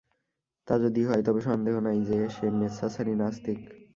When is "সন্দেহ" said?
1.41-1.75